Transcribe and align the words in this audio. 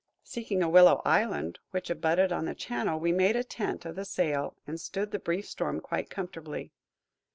Seeking 0.23 0.63
a 0.63 0.67
willow 0.67 1.03
island 1.05 1.59
which 1.69 1.91
abutted 1.91 2.31
on 2.31 2.45
the 2.45 2.55
channel, 2.55 2.99
we 2.99 3.11
made 3.11 3.35
a 3.35 3.43
tent 3.43 3.85
of 3.85 3.95
the 3.95 4.03
sail 4.03 4.55
and 4.65 4.81
stood 4.81 5.11
the 5.11 5.19
brief 5.19 5.45
storm 5.47 5.79
quite 5.79 6.09
comfortably. 6.09 6.71